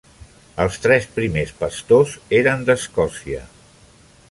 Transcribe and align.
Els 0.63 0.79
tres 0.85 1.05
primers 1.17 1.51
pastors 1.59 2.15
eren 2.39 2.65
d'Escòcia. 2.71 3.45